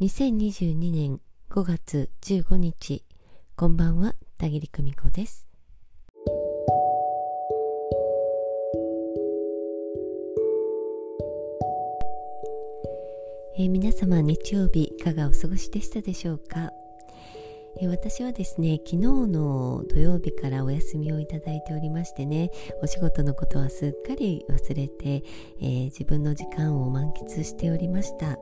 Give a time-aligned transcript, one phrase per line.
[0.00, 3.02] 2022年5月15日
[3.56, 5.48] こんばんは田切久美子です。
[13.56, 16.70] えー、皆様日曜日いかがお過ごしでしたでしょうか、
[17.80, 22.52] えー、私はですね昨日の土曜日からお休みをいただいておりましてね
[22.84, 25.24] お仕事のことはすっかり忘れて、
[25.60, 28.38] えー、自分の時間を満喫しておりました。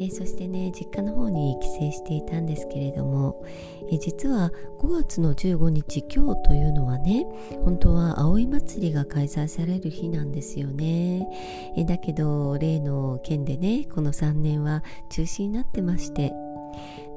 [0.00, 3.44] えー、そしてね実家の方に帰省していたんですけれども、
[3.90, 4.50] えー、実は
[4.80, 7.26] 5月の15日今日というのはね
[7.64, 11.28] 本当は葵祭りが開催される日なんですよね、
[11.76, 16.32] えー、だけど例の件でねこの3年は中止になってまして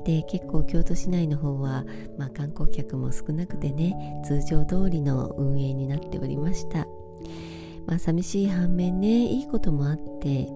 [0.05, 1.85] で結構京都市内の方は、
[2.17, 6.85] まあ、観光客も少なくてね通常通りの運営になっておりました。
[7.85, 10.47] まあ、寂しい反面ねいいこともあって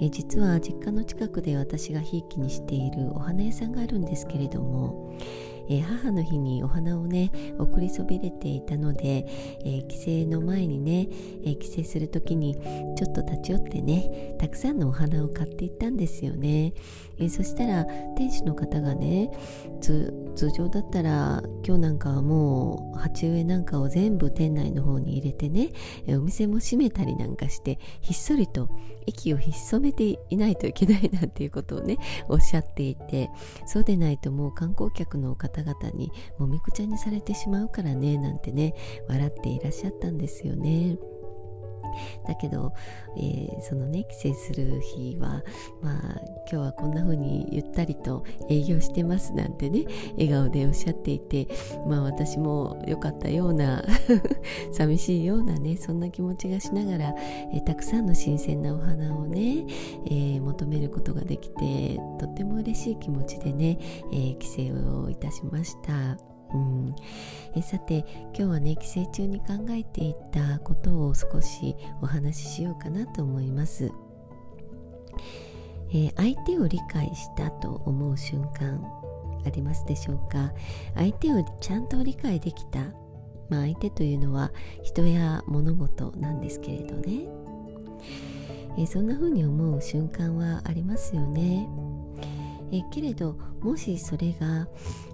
[0.00, 5.12] え実は実家の近くで私がひいきにしているお花屋さんがあるんですけれども
[5.68, 9.26] えー、母の日にお花をね送りそびれていたので、
[9.64, 11.08] えー、帰省の前にね、
[11.44, 12.54] えー、帰省する時に
[12.96, 16.74] ちょっと立ち寄ってねたくさんのお花を買っていったんですよね、
[17.18, 17.84] えそしたら
[18.16, 19.30] 店主の方がね
[19.80, 25.70] 通常だったら今日なんかはもう鉢植えなんかを全部店内の方に入れてね
[26.06, 28.68] えお店も閉めたりなんかしてひっそりと
[29.06, 31.96] 息を潜めていないといけないなんていうことをね
[32.28, 33.30] おっしゃっていて
[33.66, 38.74] そうでないともう観光客の方方々にもみくちゃにされてしまうからねなんてね
[39.08, 40.98] 笑っていらっしゃったんですよね。
[42.26, 42.72] だけど、
[43.16, 45.42] えー、そのね帰省する日は
[45.82, 51.48] まあ今日はこんな風にゆったりと営業してますなんてね笑顔でおっしゃっていて
[51.86, 53.84] まあ私も良かったような
[54.72, 57.14] 寂しいようなねそんな気持ちがしながら、
[57.52, 59.64] えー、たくさんの新鮮なお花をね、
[60.06, 63.78] えー、求めることができてとっても嬉しい気持ちでね、
[64.12, 66.35] え帰省をいたしました。
[66.54, 66.94] うん。
[67.54, 73.90] えさて今日はね帰省中に考えていたことを少しお話ししようかなと思います、
[75.90, 78.84] えー、相手を理解したと思う瞬間
[79.46, 80.52] ありますでしょうか？
[80.94, 82.80] 相手をちゃんと理解できた、
[83.48, 87.28] まあ、相手というのは人や物事なんですけれどね、
[88.76, 91.68] え、そんな風に思う瞬間はありますよね。
[92.72, 94.66] えけれどもしそれが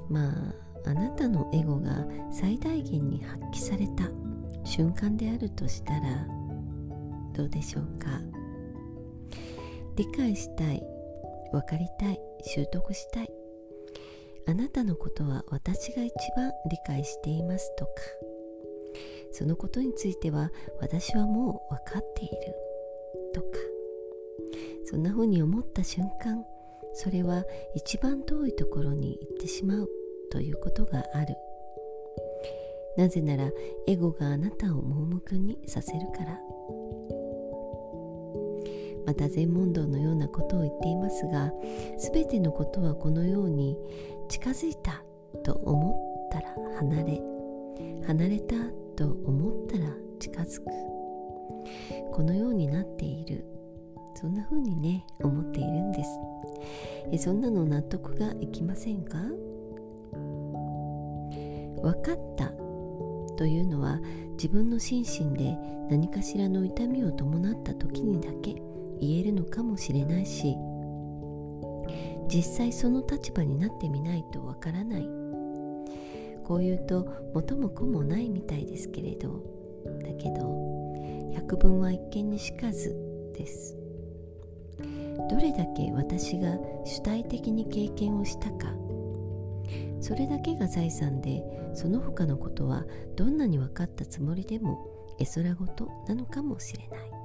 [0.08, 4.10] まああなたのエゴが最大限に発揮された
[4.64, 6.26] 瞬間であるとしたら
[7.34, 8.20] どうでしょうか？
[9.96, 10.82] 理解したい
[11.52, 13.30] 分かりたい習得したい。
[14.46, 17.92] あなたのことは私が一番理解していますとか。
[19.32, 20.50] そのことについては
[20.80, 22.36] 私はもう分かっている。
[23.32, 23.46] とか。
[24.84, 26.44] そんな風に思った瞬間
[26.92, 27.44] それは
[27.74, 29.88] 一番遠いところに行ってしまう。
[30.32, 31.36] ということがある。
[32.96, 33.50] なぜなら
[33.86, 36.40] エゴがあなたを盲目にさせるから。
[39.04, 41.52] また全問答のようなことを言っていますが
[41.98, 43.76] 全てのことはこのように
[44.28, 45.02] 近づいた
[45.42, 47.20] と思ったら離れ
[48.06, 48.54] 離れた
[48.96, 50.66] と思ったら近づく。
[52.12, 53.44] このようになっている。
[54.14, 56.10] そんな風にね思っているんです。
[57.10, 59.18] えそんなの納得がいきませんか？
[61.82, 62.52] 分かった
[63.36, 64.00] というのは
[64.32, 65.56] 自分の心身で
[65.90, 68.54] 何かしらの痛みを伴った時にだけ
[69.00, 70.56] 言えるのかもしれないし
[72.28, 75.22] 実際その立場になってみないとわからない。
[76.44, 79.42] こう言うと元も子もないみたいですけれど
[80.02, 82.96] だけど百聞は一見にしかず
[83.34, 83.76] です。
[85.30, 88.74] どれだけ私が主体的に経験をしたか
[90.02, 91.42] それだけが財産で
[91.72, 92.84] その他のことは
[93.16, 97.22] どんなに分かったつもりでも絵空事なのかもしれない。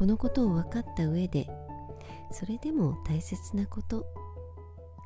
[0.00, 1.46] このことを分かった上で
[2.32, 4.06] それでも大切なこと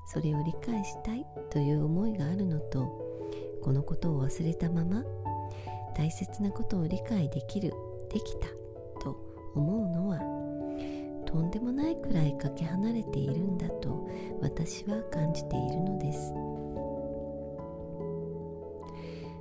[0.06, 5.02] それを理解したいという思いがあるのとこのことを忘れたまま
[5.96, 7.72] 大切なことを理解できる
[8.08, 8.46] できた
[9.00, 9.18] と
[9.56, 10.20] 思うのは
[11.34, 14.08] とんでもないくらいかけ離れているんだと
[14.40, 16.32] 私は感じているのです。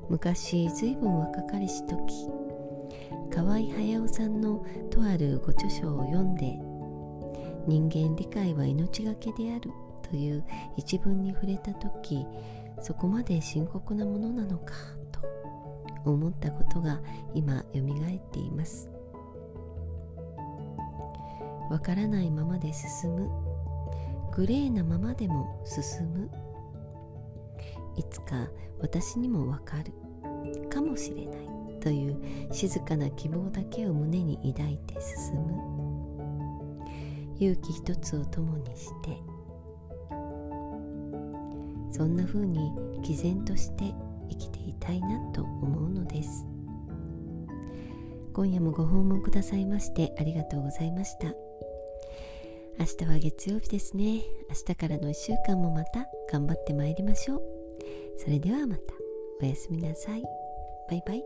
[0.10, 2.28] 昔ずいぶん若かりし時
[3.32, 6.58] 河合駿さんのとあるご著書を読んで
[7.68, 10.44] 人間理解は命がけであるという
[10.76, 12.26] 一文に触れた時
[12.82, 14.74] そこまで深刻なものなのか
[16.04, 17.00] と思ったことが
[17.34, 18.93] 今よみがえっています。
[21.70, 23.30] わからないままで進む。
[24.36, 26.30] グレーなままでも進む。
[27.96, 28.48] いつか
[28.80, 29.94] 私にもわかる。
[30.70, 31.54] かもしれない。
[31.80, 32.18] という
[32.52, 35.74] 静かな希望だけを胸に抱いて進む。
[37.40, 39.22] 勇気一つを共にして。
[41.92, 42.72] そんな風に
[43.04, 43.94] 毅然として
[44.30, 46.46] 生きていたいなと思うのです。
[48.34, 51.43] 今夜もご訪問くださいましてありがとうございました。
[52.80, 54.24] 明日は月曜日ですね。
[54.50, 57.42] 明日からの1週間もまた頑張ってまいりましょう。
[58.18, 58.82] それではまた。
[59.42, 60.24] おやすみなさい。
[60.90, 61.24] バイバイ。